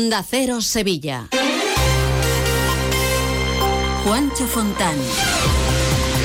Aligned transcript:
Onda 0.00 0.24
Cero 0.26 0.62
Sevilla. 0.62 1.28
Juancho 4.02 4.46
Fontán. 4.46 4.96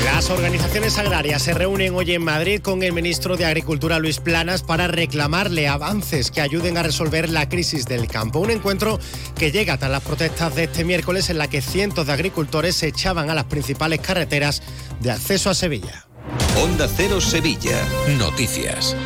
Las 0.06 0.30
organizaciones 0.30 0.96
agrarias 0.96 1.42
se 1.42 1.52
reúnen 1.52 1.94
hoy 1.94 2.14
en 2.14 2.24
Madrid 2.24 2.62
con 2.62 2.82
el 2.82 2.94
ministro 2.94 3.36
de 3.36 3.44
Agricultura 3.44 3.98
Luis 3.98 4.18
Planas 4.18 4.62
para 4.62 4.88
reclamarle 4.88 5.68
avances 5.68 6.30
que 6.30 6.40
ayuden 6.40 6.78
a 6.78 6.84
resolver 6.84 7.28
la 7.28 7.50
crisis 7.50 7.84
del 7.84 8.08
campo. 8.08 8.38
Un 8.38 8.50
encuentro 8.50 8.98
que 9.38 9.52
llega 9.52 9.76
tras 9.76 9.90
las 9.90 10.02
protestas 10.02 10.54
de 10.54 10.64
este 10.64 10.82
miércoles 10.82 11.28
en 11.28 11.36
la 11.36 11.48
que 11.48 11.60
cientos 11.60 12.06
de 12.06 12.14
agricultores 12.14 12.76
se 12.76 12.86
echaban 12.86 13.28
a 13.28 13.34
las 13.34 13.44
principales 13.44 14.00
carreteras 14.00 14.62
de 15.00 15.10
acceso 15.10 15.50
a 15.50 15.54
Sevilla. 15.54 16.06
Onda 16.62 16.88
Cero 16.88 17.20
Sevilla. 17.20 17.84
Noticias. 18.16 18.96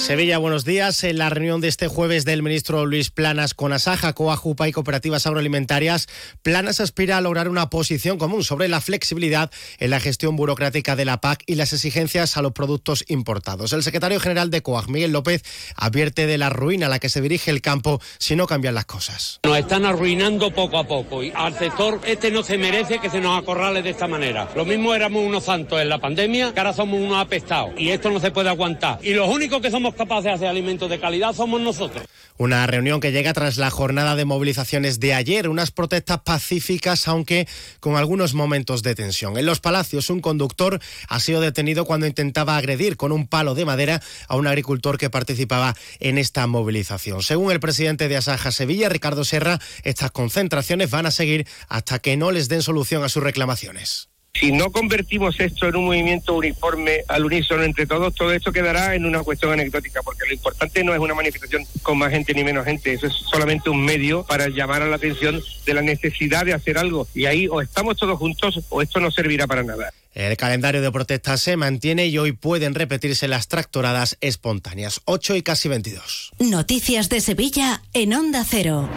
Sevilla, 0.00 0.38
buenos 0.38 0.64
días. 0.64 1.04
En 1.04 1.18
la 1.18 1.28
reunión 1.28 1.60
de 1.60 1.68
este 1.68 1.86
jueves 1.86 2.24
del 2.24 2.42
ministro 2.42 2.86
Luis 2.86 3.10
Planas 3.10 3.52
con 3.52 3.74
Asaja, 3.74 4.14
Coajupa 4.14 4.66
y 4.66 4.72
Cooperativas 4.72 5.26
Agroalimentarias, 5.26 6.08
Planas 6.42 6.80
aspira 6.80 7.18
a 7.18 7.20
lograr 7.20 7.50
una 7.50 7.68
posición 7.68 8.16
común 8.16 8.42
sobre 8.42 8.68
la 8.68 8.80
flexibilidad 8.80 9.50
en 9.78 9.90
la 9.90 10.00
gestión 10.00 10.36
burocrática 10.36 10.96
de 10.96 11.04
la 11.04 11.20
PAC 11.20 11.42
y 11.46 11.56
las 11.56 11.74
exigencias 11.74 12.38
a 12.38 12.42
los 12.42 12.52
productos 12.52 13.04
importados. 13.08 13.74
El 13.74 13.82
secretario 13.82 14.18
general 14.20 14.50
de 14.50 14.62
COAG, 14.62 14.88
Miguel 14.88 15.12
López, 15.12 15.44
advierte 15.76 16.26
de 16.26 16.38
la 16.38 16.48
ruina 16.48 16.86
a 16.86 16.88
la 16.88 16.98
que 16.98 17.10
se 17.10 17.20
dirige 17.20 17.50
el 17.50 17.60
campo 17.60 18.00
si 18.18 18.36
no 18.36 18.46
cambian 18.46 18.74
las 18.74 18.86
cosas. 18.86 19.38
Nos 19.44 19.58
están 19.58 19.84
arruinando 19.84 20.50
poco 20.50 20.78
a 20.78 20.88
poco 20.88 21.22
y 21.22 21.30
al 21.36 21.56
sector 21.58 22.00
este 22.06 22.30
no 22.30 22.42
se 22.42 22.56
merece 22.56 23.00
que 23.00 23.10
se 23.10 23.20
nos 23.20 23.38
acorrale 23.38 23.82
de 23.82 23.90
esta 23.90 24.08
manera. 24.08 24.48
Lo 24.56 24.64
mismo 24.64 24.94
éramos 24.94 25.22
unos 25.24 25.44
santos 25.44 25.78
en 25.78 25.90
la 25.90 25.98
pandemia, 25.98 26.54
que 26.54 26.58
ahora 26.58 26.72
somos 26.72 26.98
unos 26.98 27.18
apestados 27.18 27.72
y 27.76 27.90
esto 27.90 28.10
no 28.10 28.18
se 28.18 28.30
puede 28.30 28.48
aguantar. 28.48 28.98
Y 29.02 29.12
los 29.12 29.28
únicos 29.28 29.60
que 29.60 29.70
somos 29.70 29.89
capaces 29.94 30.24
de 30.24 30.30
hacer 30.32 30.48
alimentos 30.48 30.90
de 30.90 30.98
calidad 30.98 31.34
somos 31.34 31.60
nosotros. 31.60 32.04
Una 32.36 32.66
reunión 32.66 33.00
que 33.00 33.12
llega 33.12 33.32
tras 33.32 33.58
la 33.58 33.70
jornada 33.70 34.16
de 34.16 34.24
movilizaciones 34.24 34.98
de 34.98 35.12
ayer, 35.14 35.48
unas 35.48 35.70
protestas 35.70 36.20
pacíficas, 36.20 37.06
aunque 37.06 37.46
con 37.80 37.96
algunos 37.96 38.34
momentos 38.34 38.82
de 38.82 38.94
tensión. 38.94 39.36
En 39.36 39.46
los 39.46 39.60
palacios, 39.60 40.08
un 40.10 40.20
conductor 40.20 40.80
ha 41.08 41.20
sido 41.20 41.40
detenido 41.40 41.84
cuando 41.84 42.06
intentaba 42.06 42.56
agredir 42.56 42.96
con 42.96 43.12
un 43.12 43.26
palo 43.26 43.54
de 43.54 43.64
madera 43.64 44.00
a 44.26 44.36
un 44.36 44.46
agricultor 44.46 44.96
que 44.96 45.10
participaba 45.10 45.74
en 45.98 46.18
esta 46.18 46.46
movilización. 46.46 47.22
Según 47.22 47.52
el 47.52 47.60
presidente 47.60 48.08
de 48.08 48.16
Asaja 48.16 48.52
Sevilla, 48.52 48.88
Ricardo 48.88 49.24
Serra, 49.24 49.58
estas 49.84 50.10
concentraciones 50.10 50.90
van 50.90 51.06
a 51.06 51.10
seguir 51.10 51.46
hasta 51.68 51.98
que 51.98 52.16
no 52.16 52.30
les 52.30 52.48
den 52.48 52.62
solución 52.62 53.04
a 53.04 53.08
sus 53.08 53.22
reclamaciones. 53.22 54.09
Si 54.34 54.52
no 54.52 54.70
convertimos 54.70 55.38
esto 55.38 55.68
en 55.68 55.76
un 55.76 55.86
movimiento 55.86 56.34
uniforme 56.34 57.00
al 57.08 57.24
unísono 57.24 57.62
entre 57.62 57.86
todos, 57.86 58.14
todo 58.14 58.32
esto 58.32 58.52
quedará 58.52 58.94
en 58.94 59.04
una 59.04 59.22
cuestión 59.22 59.52
anecdótica, 59.52 60.00
porque 60.02 60.26
lo 60.26 60.34
importante 60.34 60.82
no 60.84 60.94
es 60.94 61.00
una 61.00 61.14
manifestación 61.14 61.64
con 61.82 61.98
más 61.98 62.10
gente 62.10 62.32
ni 62.32 62.44
menos 62.44 62.64
gente, 62.64 62.92
eso 62.92 63.06
es 63.06 63.12
solamente 63.12 63.68
un 63.68 63.84
medio 63.84 64.24
para 64.24 64.48
llamar 64.48 64.82
a 64.82 64.86
la 64.86 64.96
atención 64.96 65.42
de 65.66 65.74
la 65.74 65.82
necesidad 65.82 66.46
de 66.46 66.54
hacer 66.54 66.78
algo. 66.78 67.06
Y 67.14 67.26
ahí 67.26 67.48
o 67.48 67.60
estamos 67.60 67.96
todos 67.96 68.18
juntos 68.18 68.60
o 68.68 68.82
esto 68.82 69.00
no 69.00 69.10
servirá 69.10 69.46
para 69.46 69.62
nada. 69.62 69.92
El 70.14 70.36
calendario 70.36 70.82
de 70.82 70.90
protestas 70.90 71.40
se 71.40 71.56
mantiene 71.56 72.06
y 72.06 72.18
hoy 72.18 72.32
pueden 72.32 72.74
repetirse 72.74 73.28
las 73.28 73.46
tractoradas 73.46 74.16
espontáneas. 74.20 75.02
8 75.04 75.36
y 75.36 75.42
casi 75.42 75.68
22. 75.68 76.32
Noticias 76.40 77.08
de 77.08 77.20
Sevilla 77.20 77.82
en 77.92 78.14
Onda 78.14 78.44
Cero. 78.48 78.88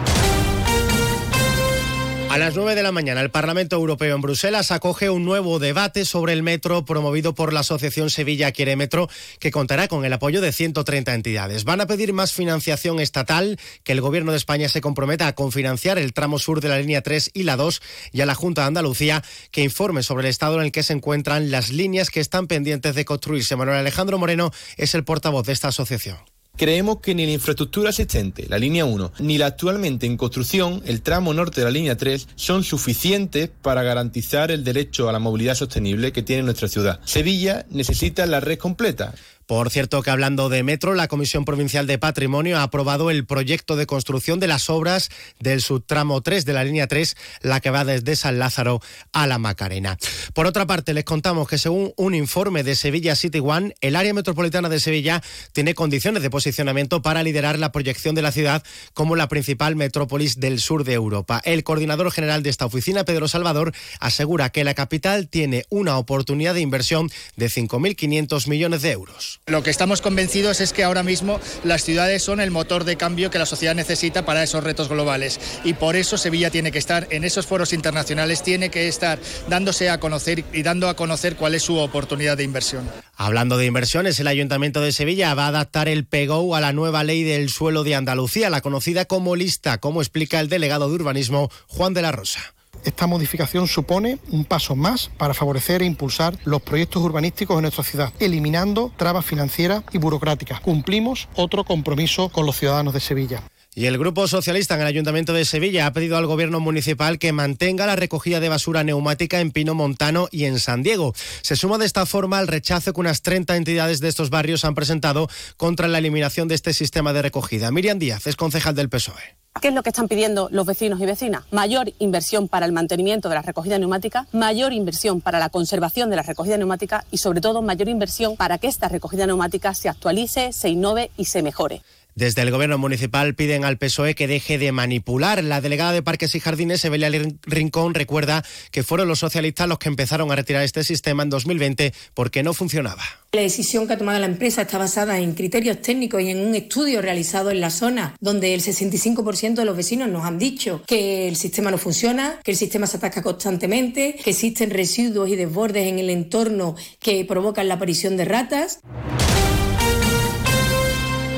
A 2.34 2.38
las 2.38 2.56
9 2.56 2.74
de 2.74 2.82
la 2.82 2.90
mañana, 2.90 3.20
el 3.20 3.30
Parlamento 3.30 3.76
Europeo 3.76 4.16
en 4.16 4.20
Bruselas 4.20 4.72
acoge 4.72 5.08
un 5.08 5.24
nuevo 5.24 5.60
debate 5.60 6.04
sobre 6.04 6.32
el 6.32 6.42
metro 6.42 6.84
promovido 6.84 7.32
por 7.32 7.52
la 7.52 7.60
Asociación 7.60 8.10
Sevilla 8.10 8.50
Quiere 8.50 8.74
Metro, 8.74 9.08
que 9.38 9.52
contará 9.52 9.86
con 9.86 10.04
el 10.04 10.12
apoyo 10.12 10.40
de 10.40 10.50
130 10.50 11.14
entidades. 11.14 11.62
Van 11.62 11.80
a 11.80 11.86
pedir 11.86 12.12
más 12.12 12.32
financiación 12.32 12.98
estatal, 12.98 13.56
que 13.84 13.92
el 13.92 14.00
Gobierno 14.00 14.32
de 14.32 14.38
España 14.38 14.68
se 14.68 14.80
comprometa 14.80 15.28
a 15.28 15.36
confinanciar 15.36 15.96
el 15.96 16.12
tramo 16.12 16.40
sur 16.40 16.60
de 16.60 16.70
la 16.70 16.78
línea 16.78 17.02
3 17.02 17.30
y 17.34 17.44
la 17.44 17.54
2 17.54 17.80
y 18.10 18.20
a 18.20 18.26
la 18.26 18.34
Junta 18.34 18.62
de 18.62 18.66
Andalucía 18.66 19.22
que 19.52 19.62
informe 19.62 20.02
sobre 20.02 20.24
el 20.24 20.30
estado 20.30 20.56
en 20.56 20.62
el 20.62 20.72
que 20.72 20.82
se 20.82 20.92
encuentran 20.92 21.52
las 21.52 21.70
líneas 21.70 22.10
que 22.10 22.18
están 22.18 22.48
pendientes 22.48 22.96
de 22.96 23.04
construirse. 23.04 23.54
Manuel 23.54 23.78
Alejandro 23.78 24.18
Moreno 24.18 24.50
es 24.76 24.96
el 24.96 25.04
portavoz 25.04 25.46
de 25.46 25.52
esta 25.52 25.68
asociación. 25.68 26.33
Creemos 26.56 27.00
que 27.00 27.14
ni 27.14 27.26
la 27.26 27.32
infraestructura 27.32 27.90
existente, 27.90 28.46
la 28.48 28.58
línea 28.58 28.84
1, 28.84 29.12
ni 29.18 29.38
la 29.38 29.46
actualmente 29.46 30.06
en 30.06 30.16
construcción, 30.16 30.82
el 30.84 31.02
tramo 31.02 31.34
norte 31.34 31.60
de 31.60 31.64
la 31.64 31.72
línea 31.72 31.96
3, 31.96 32.28
son 32.36 32.62
suficientes 32.62 33.50
para 33.62 33.82
garantizar 33.82 34.52
el 34.52 34.62
derecho 34.62 35.08
a 35.08 35.12
la 35.12 35.18
movilidad 35.18 35.56
sostenible 35.56 36.12
que 36.12 36.22
tiene 36.22 36.44
nuestra 36.44 36.68
ciudad. 36.68 37.00
Sevilla 37.04 37.66
necesita 37.70 38.24
la 38.26 38.38
red 38.38 38.58
completa. 38.58 39.14
Por 39.46 39.70
cierto 39.70 40.02
que 40.02 40.10
hablando 40.10 40.48
de 40.48 40.62
metro, 40.62 40.94
la 40.94 41.08
Comisión 41.08 41.44
Provincial 41.44 41.86
de 41.86 41.98
Patrimonio 41.98 42.58
ha 42.58 42.62
aprobado 42.62 43.10
el 43.10 43.26
proyecto 43.26 43.76
de 43.76 43.86
construcción 43.86 44.40
de 44.40 44.46
las 44.46 44.70
obras 44.70 45.10
del 45.38 45.60
subtramo 45.60 46.22
3 46.22 46.46
de 46.46 46.52
la 46.54 46.64
línea 46.64 46.86
3, 46.86 47.14
la 47.42 47.60
que 47.60 47.70
va 47.70 47.84
desde 47.84 48.16
San 48.16 48.38
Lázaro 48.38 48.80
a 49.12 49.26
la 49.26 49.38
Macarena. 49.38 49.98
Por 50.32 50.46
otra 50.46 50.66
parte, 50.66 50.94
les 50.94 51.04
contamos 51.04 51.46
que 51.46 51.58
según 51.58 51.92
un 51.96 52.14
informe 52.14 52.62
de 52.62 52.74
Sevilla 52.74 53.16
City 53.16 53.40
One, 53.40 53.74
el 53.82 53.96
área 53.96 54.14
metropolitana 54.14 54.68
de 54.68 54.80
Sevilla 54.80 55.22
tiene 55.52 55.74
condiciones 55.74 56.22
de 56.22 56.30
posicionamiento 56.30 57.02
para 57.02 57.22
liderar 57.22 57.58
la 57.58 57.70
proyección 57.70 58.14
de 58.14 58.22
la 58.22 58.32
ciudad 58.32 58.62
como 58.94 59.14
la 59.14 59.28
principal 59.28 59.76
metrópolis 59.76 60.40
del 60.40 60.58
sur 60.58 60.84
de 60.84 60.94
Europa. 60.94 61.42
El 61.44 61.64
coordinador 61.64 62.10
general 62.10 62.42
de 62.42 62.50
esta 62.50 62.66
oficina, 62.66 63.04
Pedro 63.04 63.28
Salvador, 63.28 63.72
asegura 64.00 64.50
que 64.50 64.64
la 64.64 64.74
capital 64.74 65.28
tiene 65.28 65.64
una 65.68 65.98
oportunidad 65.98 66.54
de 66.54 66.60
inversión 66.60 67.10
de 67.36 67.46
5.500 67.46 68.48
millones 68.48 68.82
de 68.82 68.90
euros. 68.92 69.33
Lo 69.46 69.62
que 69.62 69.70
estamos 69.70 70.00
convencidos 70.00 70.60
es 70.60 70.72
que 70.72 70.84
ahora 70.84 71.02
mismo 71.02 71.40
las 71.64 71.84
ciudades 71.84 72.22
son 72.22 72.40
el 72.40 72.50
motor 72.50 72.84
de 72.84 72.96
cambio 72.96 73.30
que 73.30 73.38
la 73.38 73.46
sociedad 73.46 73.74
necesita 73.74 74.24
para 74.24 74.42
esos 74.42 74.64
retos 74.64 74.88
globales 74.88 75.38
y 75.64 75.74
por 75.74 75.96
eso 75.96 76.16
Sevilla 76.16 76.50
tiene 76.50 76.72
que 76.72 76.78
estar 76.78 77.06
en 77.10 77.24
esos 77.24 77.46
foros 77.46 77.72
internacionales, 77.72 78.42
tiene 78.42 78.70
que 78.70 78.88
estar 78.88 79.18
dándose 79.48 79.90
a 79.90 80.00
conocer 80.00 80.44
y 80.52 80.62
dando 80.62 80.88
a 80.88 80.96
conocer 80.96 81.36
cuál 81.36 81.54
es 81.54 81.62
su 81.62 81.76
oportunidad 81.78 82.36
de 82.36 82.44
inversión. 82.44 82.88
Hablando 83.16 83.56
de 83.56 83.66
inversiones, 83.66 84.18
el 84.18 84.26
Ayuntamiento 84.26 84.80
de 84.80 84.92
Sevilla 84.92 85.34
va 85.34 85.44
a 85.44 85.48
adaptar 85.48 85.88
el 85.88 86.04
PEGO 86.04 86.56
a 86.56 86.60
la 86.60 86.72
nueva 86.72 87.04
ley 87.04 87.22
del 87.22 87.48
suelo 87.48 87.84
de 87.84 87.94
Andalucía, 87.94 88.50
la 88.50 88.60
conocida 88.60 89.04
como 89.04 89.36
lista, 89.36 89.78
como 89.78 90.00
explica 90.00 90.40
el 90.40 90.48
delegado 90.48 90.88
de 90.88 90.94
urbanismo 90.94 91.50
Juan 91.68 91.94
de 91.94 92.02
la 92.02 92.12
Rosa. 92.12 92.54
Esta 92.84 93.06
modificación 93.06 93.66
supone 93.66 94.18
un 94.30 94.44
paso 94.44 94.76
más 94.76 95.10
para 95.16 95.34
favorecer 95.34 95.82
e 95.82 95.86
impulsar 95.86 96.38
los 96.44 96.62
proyectos 96.62 97.02
urbanísticos 97.02 97.56
en 97.56 97.62
nuestra 97.62 97.82
ciudad, 97.82 98.12
eliminando 98.20 98.92
trabas 98.96 99.24
financieras 99.24 99.82
y 99.92 99.98
burocráticas. 99.98 100.60
Cumplimos 100.60 101.28
otro 101.34 101.64
compromiso 101.64 102.28
con 102.28 102.44
los 102.44 102.58
ciudadanos 102.58 102.92
de 102.92 103.00
Sevilla. 103.00 103.42
Y 103.76 103.86
el 103.86 103.98
Grupo 103.98 104.28
Socialista 104.28 104.76
en 104.76 104.82
el 104.82 104.86
Ayuntamiento 104.86 105.32
de 105.32 105.44
Sevilla 105.44 105.86
ha 105.86 105.92
pedido 105.92 106.16
al 106.16 106.26
Gobierno 106.26 106.60
Municipal 106.60 107.18
que 107.18 107.32
mantenga 107.32 107.86
la 107.86 107.96
recogida 107.96 108.38
de 108.38 108.48
basura 108.48 108.84
neumática 108.84 109.40
en 109.40 109.50
Pino 109.50 109.74
Montano 109.74 110.28
y 110.30 110.44
en 110.44 110.60
San 110.60 110.84
Diego. 110.84 111.12
Se 111.42 111.56
suma 111.56 111.78
de 111.78 111.86
esta 111.86 112.06
forma 112.06 112.38
al 112.38 112.46
rechazo 112.46 112.92
que 112.92 113.00
unas 113.00 113.22
30 113.22 113.56
entidades 113.56 113.98
de 113.98 114.08
estos 114.08 114.30
barrios 114.30 114.64
han 114.64 114.76
presentado 114.76 115.28
contra 115.56 115.88
la 115.88 115.98
eliminación 115.98 116.46
de 116.46 116.54
este 116.54 116.72
sistema 116.72 117.12
de 117.12 117.22
recogida. 117.22 117.72
Miriam 117.72 117.98
Díaz 117.98 118.28
es 118.28 118.36
concejal 118.36 118.76
del 118.76 118.90
PSOE. 118.90 119.43
¿Qué 119.60 119.68
es 119.68 119.74
lo 119.74 119.82
que 119.82 119.90
están 119.90 120.08
pidiendo 120.08 120.48
los 120.50 120.66
vecinos 120.66 121.00
y 121.00 121.06
vecinas? 121.06 121.44
Mayor 121.50 121.92
inversión 121.98 122.48
para 122.48 122.66
el 122.66 122.72
mantenimiento 122.72 123.28
de 123.28 123.36
la 123.36 123.42
recogida 123.42 123.78
neumática, 123.78 124.26
mayor 124.32 124.72
inversión 124.72 125.20
para 125.20 125.38
la 125.38 125.48
conservación 125.48 126.10
de 126.10 126.16
la 126.16 126.22
recogida 126.22 126.58
neumática 126.58 127.04
y 127.10 127.18
sobre 127.18 127.40
todo 127.40 127.62
mayor 127.62 127.88
inversión 127.88 128.36
para 128.36 128.58
que 128.58 128.66
esta 128.66 128.88
recogida 128.88 129.26
neumática 129.26 129.72
se 129.72 129.88
actualice, 129.88 130.52
se 130.52 130.68
innove 130.68 131.12
y 131.16 131.26
se 131.26 131.42
mejore. 131.42 131.82
Desde 132.16 132.42
el 132.42 132.52
gobierno 132.52 132.78
municipal 132.78 133.34
piden 133.34 133.64
al 133.64 133.76
PSOE 133.76 134.14
que 134.14 134.28
deje 134.28 134.56
de 134.56 134.70
manipular. 134.70 135.42
La 135.42 135.60
delegada 135.60 135.90
de 135.90 136.02
Parques 136.02 136.34
y 136.36 136.40
Jardines, 136.40 136.84
Evelia 136.84 137.10
Rincón, 137.42 137.92
recuerda 137.92 138.44
que 138.70 138.84
fueron 138.84 139.08
los 139.08 139.18
socialistas 139.18 139.68
los 139.68 139.80
que 139.80 139.88
empezaron 139.88 140.30
a 140.30 140.36
retirar 140.36 140.62
este 140.62 140.84
sistema 140.84 141.24
en 141.24 141.30
2020 141.30 141.92
porque 142.14 142.44
no 142.44 142.54
funcionaba. 142.54 143.02
La 143.32 143.40
decisión 143.40 143.88
que 143.88 143.94
ha 143.94 143.98
tomado 143.98 144.20
la 144.20 144.26
empresa 144.26 144.62
está 144.62 144.78
basada 144.78 145.18
en 145.18 145.34
criterios 145.34 145.82
técnicos 145.82 146.22
y 146.22 146.30
en 146.30 146.38
un 146.38 146.54
estudio 146.54 147.02
realizado 147.02 147.50
en 147.50 147.60
la 147.60 147.70
zona, 147.70 148.14
donde 148.20 148.54
el 148.54 148.60
65% 148.60 149.54
de 149.54 149.64
los 149.64 149.76
vecinos 149.76 150.08
nos 150.08 150.24
han 150.24 150.38
dicho 150.38 150.82
que 150.86 151.26
el 151.26 151.34
sistema 151.34 151.72
no 151.72 151.78
funciona, 151.78 152.38
que 152.44 152.52
el 152.52 152.56
sistema 152.56 152.86
se 152.86 152.98
ataca 152.98 153.22
constantemente, 153.22 154.14
que 154.22 154.30
existen 154.30 154.70
residuos 154.70 155.28
y 155.28 155.34
desbordes 155.34 155.88
en 155.88 155.98
el 155.98 156.10
entorno 156.10 156.76
que 157.00 157.24
provocan 157.24 157.66
la 157.66 157.74
aparición 157.74 158.16
de 158.16 158.24
ratas. 158.24 158.78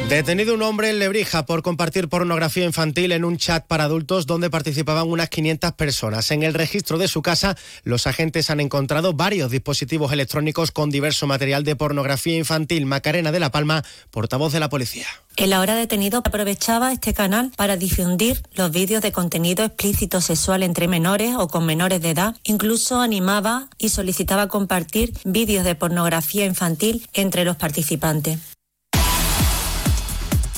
Detenido 0.08 0.54
un 0.54 0.62
hombre 0.62 0.88
en 0.88 1.00
Lebrija 1.00 1.46
por 1.46 1.62
compartir 1.62 2.08
pornografía 2.08 2.64
infantil 2.64 3.10
en 3.10 3.24
un 3.24 3.38
chat 3.38 3.66
para 3.66 3.84
adultos 3.84 4.24
donde 4.24 4.50
participaban 4.50 5.08
unas 5.08 5.28
500 5.28 5.72
personas. 5.72 6.30
En 6.30 6.44
el 6.44 6.54
registro 6.54 6.96
de 6.96 7.08
su 7.08 7.22
casa, 7.22 7.56
los 7.82 8.06
agentes 8.06 8.48
han 8.48 8.60
encontrado 8.60 9.14
varios 9.14 9.50
dispositivos 9.50 10.12
electrónicos 10.12 10.70
con 10.70 10.90
diverso 10.90 11.26
material 11.26 11.64
de 11.64 11.74
pornografía 11.74 12.38
infantil. 12.38 12.86
Macarena 12.86 13.32
de 13.32 13.40
la 13.40 13.50
Palma, 13.50 13.82
portavoz 14.12 14.52
de 14.52 14.60
la 14.60 14.68
policía. 14.68 15.08
El 15.36 15.52
ahora 15.52 15.74
detenido 15.74 16.20
aprovechaba 16.20 16.92
este 16.92 17.12
canal 17.12 17.50
para 17.56 17.76
difundir 17.76 18.40
los 18.54 18.70
vídeos 18.70 19.02
de 19.02 19.10
contenido 19.10 19.64
explícito 19.64 20.20
sexual 20.20 20.62
entre 20.62 20.86
menores 20.86 21.34
o 21.36 21.48
con 21.48 21.66
menores 21.66 22.00
de 22.00 22.10
edad. 22.10 22.36
Incluso 22.44 23.00
animaba 23.00 23.68
y 23.76 23.88
solicitaba 23.88 24.46
compartir 24.46 25.12
vídeos 25.24 25.64
de 25.64 25.74
pornografía 25.74 26.46
infantil 26.46 27.08
entre 27.12 27.44
los 27.44 27.56
participantes. 27.56 28.55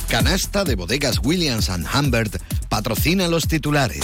Canasta 0.08 0.64
de 0.64 0.74
bodegas 0.74 1.20
Williams⁇ 1.22 1.68
Humbert 1.94 2.40
patrocina 2.70 3.28
los 3.28 3.46
titulares. 3.46 4.02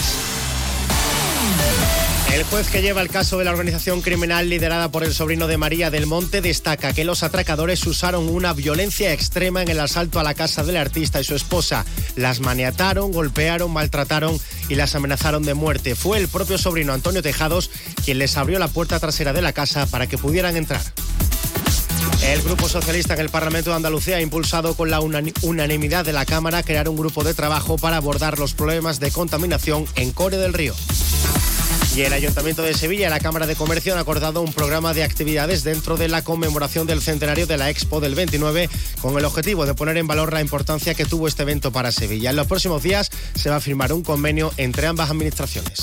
El 2.34 2.42
juez 2.44 2.68
que 2.68 2.82
lleva 2.82 3.00
el 3.00 3.08
caso 3.08 3.38
de 3.38 3.44
la 3.44 3.52
organización 3.52 4.02
criminal 4.02 4.50
liderada 4.50 4.90
por 4.90 5.02
el 5.02 5.14
sobrino 5.14 5.46
de 5.46 5.56
María 5.56 5.90
del 5.90 6.06
Monte 6.06 6.42
destaca 6.42 6.92
que 6.92 7.04
los 7.04 7.22
atracadores 7.22 7.86
usaron 7.86 8.28
una 8.28 8.52
violencia 8.52 9.12
extrema 9.12 9.62
en 9.62 9.68
el 9.68 9.80
asalto 9.80 10.20
a 10.20 10.24
la 10.24 10.34
casa 10.34 10.62
del 10.62 10.76
artista 10.76 11.20
y 11.20 11.24
su 11.24 11.36
esposa. 11.36 11.86
Las 12.16 12.40
maniataron, 12.40 13.12
golpearon, 13.12 13.70
maltrataron 13.70 14.38
y 14.68 14.74
las 14.74 14.94
amenazaron 14.94 15.44
de 15.44 15.54
muerte. 15.54 15.94
Fue 15.94 16.18
el 16.18 16.28
propio 16.28 16.58
sobrino 16.58 16.92
Antonio 16.92 17.22
Tejados 17.22 17.70
quien 18.04 18.18
les 18.18 18.36
abrió 18.36 18.58
la 18.58 18.68
puerta 18.68 19.00
trasera 19.00 19.32
de 19.32 19.40
la 19.40 19.52
casa 19.52 19.86
para 19.86 20.06
que 20.06 20.18
pudieran 20.18 20.56
entrar. 20.56 20.82
El 22.24 22.40
Grupo 22.40 22.70
Socialista 22.70 23.12
en 23.12 23.20
el 23.20 23.28
Parlamento 23.28 23.68
de 23.68 23.76
Andalucía 23.76 24.16
ha 24.16 24.20
impulsado 24.22 24.74
con 24.74 24.90
la 24.90 25.00
unanimidad 25.00 26.06
de 26.06 26.14
la 26.14 26.24
Cámara 26.24 26.62
crear 26.62 26.88
un 26.88 26.96
grupo 26.96 27.22
de 27.22 27.34
trabajo 27.34 27.76
para 27.76 27.98
abordar 27.98 28.38
los 28.38 28.54
problemas 28.54 28.98
de 28.98 29.10
contaminación 29.10 29.86
en 29.94 30.10
Core 30.10 30.38
del 30.38 30.54
Río. 30.54 30.74
Y 31.94 32.00
el 32.00 32.14
Ayuntamiento 32.14 32.62
de 32.62 32.72
Sevilla 32.72 33.08
y 33.08 33.10
la 33.10 33.20
Cámara 33.20 33.46
de 33.46 33.54
Comercio 33.54 33.92
han 33.92 34.00
acordado 34.00 34.40
un 34.40 34.54
programa 34.54 34.94
de 34.94 35.04
actividades 35.04 35.64
dentro 35.64 35.98
de 35.98 36.08
la 36.08 36.24
conmemoración 36.24 36.86
del 36.86 37.02
centenario 37.02 37.46
de 37.46 37.58
la 37.58 37.68
Expo 37.68 38.00
del 38.00 38.14
29 38.14 38.70
con 39.02 39.18
el 39.18 39.24
objetivo 39.26 39.66
de 39.66 39.74
poner 39.74 39.98
en 39.98 40.06
valor 40.06 40.32
la 40.32 40.40
importancia 40.40 40.94
que 40.94 41.04
tuvo 41.04 41.28
este 41.28 41.42
evento 41.42 41.72
para 41.72 41.92
Sevilla. 41.92 42.30
En 42.30 42.36
los 42.36 42.46
próximos 42.46 42.82
días 42.82 43.10
se 43.34 43.50
va 43.50 43.56
a 43.56 43.60
firmar 43.60 43.92
un 43.92 44.02
convenio 44.02 44.50
entre 44.56 44.86
ambas 44.86 45.10
administraciones. 45.10 45.82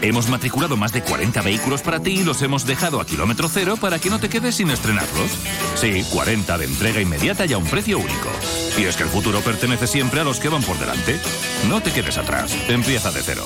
Hemos 0.00 0.28
matriculado 0.28 0.76
más 0.76 0.92
de 0.92 1.02
40 1.02 1.42
vehículos 1.42 1.82
para 1.82 2.00
ti 2.00 2.20
y 2.20 2.24
los 2.24 2.40
hemos 2.42 2.64
dejado 2.64 3.00
a 3.00 3.06
kilómetro 3.06 3.48
cero 3.48 3.76
para 3.80 3.98
que 3.98 4.10
no 4.10 4.20
te 4.20 4.28
quedes 4.28 4.56
sin 4.56 4.70
estrenarlos. 4.70 5.30
Sí, 5.74 6.04
40 6.12 6.58
de 6.58 6.64
entrega 6.64 7.00
inmediata 7.00 7.46
y 7.46 7.52
a 7.52 7.58
un 7.58 7.66
precio 7.66 7.98
único. 7.98 8.28
Y 8.78 8.84
es 8.84 8.96
que 8.96 9.02
el 9.02 9.08
futuro 9.08 9.40
pertenece 9.40 9.88
siempre 9.88 10.20
a 10.20 10.24
los 10.24 10.38
que 10.38 10.48
van 10.48 10.62
por 10.62 10.78
delante. 10.78 11.18
No 11.68 11.80
te 11.80 11.90
quedes 11.90 12.16
atrás. 12.16 12.56
Empieza 12.68 13.10
de 13.10 13.22
cero. 13.22 13.44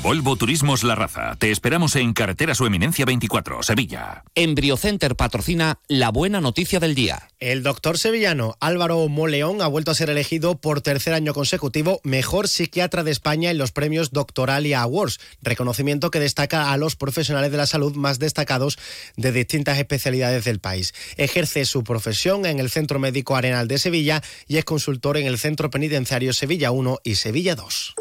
Volvo 0.00 0.36
Turismos 0.36 0.82
La 0.82 0.94
Raza. 0.94 1.36
Te 1.38 1.50
esperamos 1.50 1.94
en 1.96 2.12
Carretera 2.12 2.54
Su 2.54 2.66
Eminencia 2.66 3.04
24, 3.04 3.62
Sevilla. 3.62 4.24
Embriocenter 4.34 5.14
patrocina 5.14 5.78
la 5.86 6.10
buena 6.10 6.40
noticia 6.40 6.80
del 6.80 6.94
día. 6.94 7.28
El 7.38 7.62
doctor 7.62 7.98
sevillano 7.98 8.56
Álvaro 8.58 9.06
Moleón 9.08 9.60
ha 9.62 9.66
vuelto 9.66 9.90
a 9.90 9.94
ser 9.94 10.10
elegido 10.10 10.60
por 10.60 10.80
tercer 10.80 11.12
año 11.12 11.34
consecutivo 11.34 12.00
mejor 12.04 12.48
psiquiatra 12.48 13.04
de 13.04 13.10
España 13.10 13.50
en 13.50 13.58
los 13.58 13.70
premios 13.70 14.12
Doctoralia 14.12 14.80
Awards, 14.80 15.20
reconocimiento 15.42 16.10
que 16.10 16.20
destaca 16.20 16.72
a 16.72 16.76
los 16.76 16.96
profesionales 16.96 17.50
de 17.50 17.58
la 17.58 17.66
salud 17.66 17.94
más 17.94 18.18
destacados 18.18 18.78
de 19.16 19.30
distintas 19.30 19.78
especialidades 19.78 20.44
del 20.44 20.58
país. 20.58 20.94
Ejerce 21.16 21.64
su 21.64 21.84
profesión 21.84 22.46
en 22.46 22.58
el 22.58 22.70
Centro 22.70 22.98
Médico 22.98 23.36
Arenal 23.36 23.68
de 23.68 23.78
Sevilla 23.78 24.22
y 24.48 24.56
es 24.56 24.64
consultor 24.72 25.18
en 25.18 25.26
el 25.26 25.38
Centro 25.38 25.68
Penitenciario 25.68 26.32
Sevilla 26.32 26.70
1 26.70 27.00
y 27.04 27.16
Sevilla 27.16 27.54
2. 27.54 27.94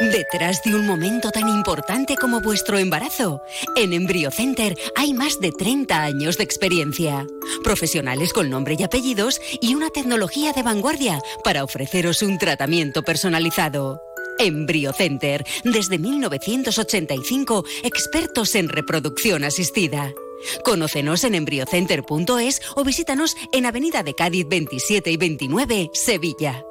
Detrás 0.00 0.62
de 0.64 0.74
un 0.74 0.86
momento 0.86 1.30
tan 1.30 1.46
importante 1.46 2.16
como 2.16 2.40
vuestro 2.40 2.78
embarazo, 2.78 3.42
en 3.76 3.92
EmbryoCenter 3.92 4.78
hay 4.96 5.12
más 5.12 5.40
de 5.40 5.52
30 5.52 6.02
años 6.02 6.38
de 6.38 6.44
experiencia. 6.44 7.26
Profesionales 7.62 8.32
con 8.32 8.48
nombre 8.48 8.76
y 8.78 8.82
apellidos 8.82 9.42
y 9.60 9.74
una 9.74 9.90
tecnología 9.90 10.54
de 10.54 10.62
vanguardia 10.62 11.20
para 11.44 11.64
ofreceros 11.64 12.22
un 12.22 12.38
tratamiento 12.38 13.02
personalizado. 13.02 14.00
EmbryoCenter, 14.38 15.44
desde 15.64 15.98
1985, 15.98 17.66
expertos 17.82 18.54
en 18.54 18.70
reproducción 18.70 19.44
asistida. 19.44 20.14
Conócenos 20.64 21.24
en 21.24 21.34
embryocenter.es 21.34 22.62
o 22.76 22.84
visítanos 22.84 23.36
en 23.52 23.66
Avenida 23.66 24.02
de 24.02 24.14
Cádiz 24.14 24.46
27 24.48 25.10
y 25.10 25.16
29, 25.16 25.90
Sevilla. 25.92 26.64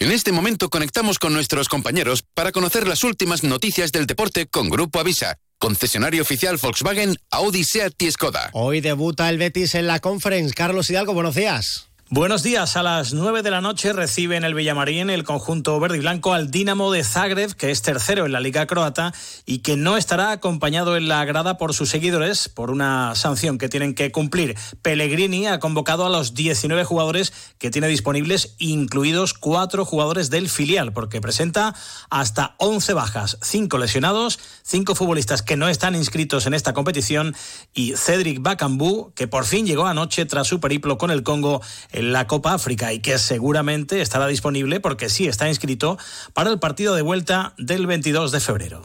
En 0.00 0.10
este 0.10 0.32
momento 0.32 0.70
conectamos 0.70 1.18
con 1.18 1.32
nuestros 1.32 1.68
compañeros 1.68 2.24
para 2.34 2.50
conocer 2.50 2.88
las 2.88 3.04
últimas 3.04 3.44
noticias 3.44 3.92
del 3.92 4.06
deporte 4.06 4.46
con 4.46 4.68
Grupo 4.68 4.98
Avisa, 4.98 5.36
concesionario 5.58 6.22
oficial 6.22 6.58
Volkswagen, 6.60 7.16
Audi, 7.30 7.62
Seat 7.64 7.94
y 8.02 8.10
Skoda. 8.10 8.50
Hoy 8.52 8.80
debuta 8.80 9.30
el 9.30 9.38
Betis 9.38 9.74
en 9.76 9.86
la 9.86 10.00
Conference. 10.00 10.52
Carlos 10.52 10.90
Hidalgo, 10.90 11.14
buenos 11.14 11.36
días. 11.36 11.88
Buenos 12.10 12.42
días. 12.42 12.76
A 12.76 12.82
las 12.82 13.14
9 13.14 13.40
de 13.42 13.50
la 13.50 13.62
noche 13.62 13.94
recibe 13.94 14.36
en 14.36 14.44
el 14.44 14.52
Villamarín 14.52 15.08
el 15.08 15.24
conjunto 15.24 15.80
verde 15.80 15.96
y 15.96 16.00
blanco 16.00 16.34
al 16.34 16.50
Dinamo 16.50 16.92
de 16.92 17.02
Zagreb, 17.02 17.54
que 17.54 17.70
es 17.70 17.80
tercero 17.80 18.26
en 18.26 18.32
la 18.32 18.40
Liga 18.40 18.66
Croata 18.66 19.14
y 19.46 19.60
que 19.60 19.78
no 19.78 19.96
estará 19.96 20.30
acompañado 20.30 20.98
en 20.98 21.08
la 21.08 21.24
grada 21.24 21.56
por 21.56 21.72
sus 21.72 21.88
seguidores 21.88 22.50
por 22.50 22.70
una 22.70 23.14
sanción 23.14 23.56
que 23.56 23.70
tienen 23.70 23.94
que 23.94 24.12
cumplir. 24.12 24.54
Pellegrini 24.82 25.46
ha 25.46 25.60
convocado 25.60 26.04
a 26.04 26.10
los 26.10 26.34
19 26.34 26.84
jugadores 26.84 27.32
que 27.56 27.70
tiene 27.70 27.88
disponibles, 27.88 28.54
incluidos 28.58 29.32
cuatro 29.32 29.86
jugadores 29.86 30.28
del 30.28 30.50
filial, 30.50 30.92
porque 30.92 31.22
presenta 31.22 31.74
hasta 32.10 32.54
11 32.58 32.92
bajas, 32.92 33.38
5 33.40 33.78
lesionados, 33.78 34.38
5 34.62 34.94
futbolistas 34.94 35.40
que 35.40 35.56
no 35.56 35.68
están 35.68 35.94
inscritos 35.94 36.44
en 36.44 36.52
esta 36.52 36.74
competición 36.74 37.34
y 37.72 37.94
Cedric 37.96 38.42
Bakambu, 38.42 39.14
que 39.14 39.26
por 39.26 39.46
fin 39.46 39.66
llegó 39.66 39.86
anoche 39.86 40.26
tras 40.26 40.46
su 40.46 40.60
periplo 40.60 40.98
con 40.98 41.10
el 41.10 41.22
Congo 41.22 41.62
en 41.94 42.12
la 42.12 42.26
Copa 42.26 42.54
África 42.54 42.92
y 42.92 42.98
que 42.98 43.18
seguramente 43.18 44.00
estará 44.00 44.26
disponible 44.26 44.80
porque 44.80 45.08
sí 45.08 45.28
está 45.28 45.48
inscrito 45.48 45.96
para 46.32 46.50
el 46.50 46.58
partido 46.58 46.94
de 46.94 47.02
vuelta 47.02 47.54
del 47.56 47.86
22 47.86 48.32
de 48.32 48.40
febrero. 48.40 48.82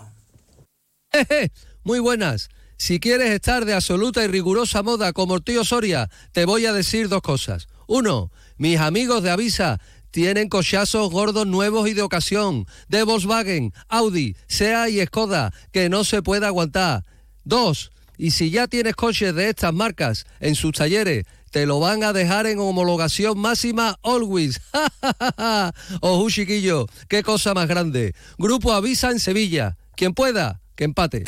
Muy 1.84 2.00
buenas. 2.00 2.50
Si 2.78 3.00
quieres 3.00 3.32
estar 3.32 3.66
de 3.66 3.74
absoluta 3.74 4.24
y 4.24 4.28
rigurosa 4.28 4.84
moda 4.84 5.12
como 5.12 5.36
el 5.36 5.44
tío 5.44 5.66
Soria, 5.66 6.10
te 6.32 6.46
voy 6.46 6.68
a 6.68 6.72
decir 6.72 7.10
dos 7.10 7.22
cosas. 7.22 7.68
Uno, 7.88 8.32
mis 8.58 8.80
amigos 8.80 9.24
de 9.24 9.32
Avisa 9.32 9.82
tienen 10.12 10.48
cochazos 10.48 11.10
gordos 11.10 11.48
nuevos 11.48 11.90
y 11.90 11.94
de 11.94 12.04
ocasión, 12.04 12.68
de 12.88 13.04
Volkswagen, 13.04 13.74
Audi, 13.88 14.36
SEA 14.48 14.90
y 14.90 15.04
Skoda, 15.06 15.52
que 15.72 15.90
no 15.90 16.04
se 16.04 16.22
puede 16.22 16.46
aguantar. 16.46 17.06
Dos, 17.44 17.92
y 18.18 18.32
si 18.32 18.52
ya 18.52 18.68
tienes 18.68 18.96
coches 18.96 19.34
de 19.34 19.50
estas 19.50 19.74
marcas 19.74 20.26
en 20.40 20.56
sus 20.56 20.74
talleres, 20.74 21.26
te 21.52 21.66
lo 21.66 21.80
van 21.80 22.04
a 22.04 22.14
dejar 22.14 22.48
en 22.48 22.60
homologación 22.60 23.38
máxima 23.40 23.98
always. 24.04 24.62
Ojo, 26.02 26.30
chiquillo, 26.30 26.88
qué 27.08 27.24
cosa 27.24 27.54
más 27.54 27.68
grande. 27.68 28.14
Grupo 28.38 28.74
Avisa 28.74 29.12
en 29.12 29.20
Sevilla. 29.20 29.78
Quien 29.96 30.14
pueda, 30.14 30.62
que 30.76 30.86
empate. 30.86 31.24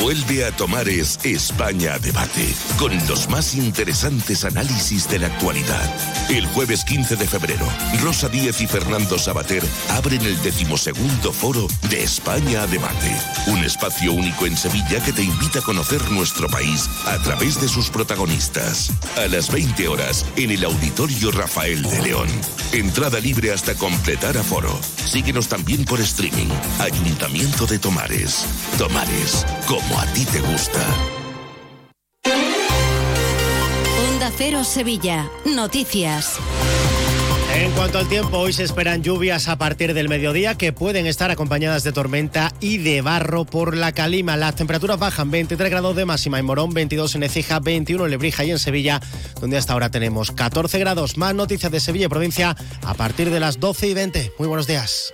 Vuelve 0.00 0.44
a 0.44 0.50
Tomares 0.52 1.18
España 1.22 1.98
Debate, 1.98 2.54
con 2.78 2.92
los 3.06 3.28
más 3.28 3.54
interesantes 3.54 4.44
análisis 4.44 5.08
de 5.08 5.18
la 5.18 5.26
actualidad. 5.26 5.94
El 6.30 6.46
jueves 6.46 6.84
15 6.84 7.16
de 7.16 7.26
febrero, 7.26 7.66
Rosa 8.02 8.28
Díez 8.28 8.60
y 8.60 8.66
Fernando 8.66 9.18
Sabater 9.18 9.62
abren 9.90 10.22
el 10.22 10.40
decimosegundo 10.42 11.32
foro 11.32 11.66
de 11.88 12.02
España 12.02 12.66
Debate, 12.66 13.16
un 13.46 13.58
espacio 13.64 14.12
único 14.12 14.46
en 14.46 14.56
Sevilla 14.56 15.02
que 15.04 15.12
te 15.12 15.22
invita 15.22 15.60
a 15.60 15.62
conocer 15.62 16.02
nuestro 16.10 16.48
país 16.48 16.88
a 17.06 17.18
través 17.22 17.60
de 17.60 17.68
sus 17.68 17.90
protagonistas. 17.90 18.90
A 19.16 19.28
las 19.28 19.52
20 19.52 19.88
horas, 19.88 20.24
en 20.36 20.50
el 20.50 20.64
Auditorio 20.64 21.30
Rafael 21.30 21.82
de 21.82 22.02
León. 22.02 22.28
Entrada 22.72 23.20
libre 23.20 23.52
hasta 23.52 23.74
completar 23.74 24.36
aforo. 24.36 24.78
Síguenos 25.04 25.48
también 25.48 25.84
por 25.84 26.00
streaming. 26.00 26.48
Ayuntamiento 26.80 27.66
de 27.66 27.78
Tomares. 27.78 28.46
Tomares, 28.78 29.44
como 29.88 30.00
a 30.00 30.06
ti 30.06 30.24
te 30.24 30.40
gusta. 30.40 30.80
Onda 34.10 34.30
Cero 34.36 34.64
Sevilla. 34.64 35.30
Noticias. 35.44 36.38
En 37.54 37.70
cuanto 37.72 37.98
al 37.98 38.08
tiempo, 38.08 38.38
hoy 38.38 38.54
se 38.54 38.62
esperan 38.62 39.02
lluvias 39.02 39.46
a 39.48 39.58
partir 39.58 39.92
del 39.92 40.08
mediodía 40.08 40.56
que 40.56 40.72
pueden 40.72 41.06
estar 41.06 41.30
acompañadas 41.30 41.84
de 41.84 41.92
tormenta 41.92 42.52
y 42.60 42.78
de 42.78 43.02
barro 43.02 43.44
por 43.44 43.76
la 43.76 43.92
calima. 43.92 44.38
Las 44.38 44.56
temperaturas 44.56 44.98
bajan 44.98 45.30
23 45.30 45.70
grados 45.70 45.94
de 45.94 46.06
máxima 46.06 46.38
en 46.38 46.46
Morón, 46.46 46.72
22 46.72 47.14
en 47.14 47.24
Ecija, 47.24 47.60
21 47.60 48.06
en 48.06 48.10
Lebrija 48.10 48.44
y 48.44 48.52
en 48.52 48.58
Sevilla, 48.58 49.00
donde 49.40 49.58
hasta 49.58 49.74
ahora 49.74 49.90
tenemos 49.90 50.32
14 50.32 50.78
grados. 50.78 51.18
Más 51.18 51.34
noticias 51.34 51.70
de 51.70 51.80
Sevilla 51.80 52.06
y 52.06 52.08
provincia 52.08 52.56
a 52.84 52.94
partir 52.94 53.30
de 53.30 53.40
las 53.40 53.60
12 53.60 53.88
y 53.88 53.94
20. 53.94 54.32
Muy 54.38 54.48
buenos 54.48 54.66
días. 54.66 55.12